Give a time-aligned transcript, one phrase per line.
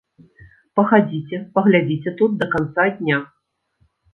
[0.79, 3.23] Пахадзіце, паглядзіце тут да канца дня.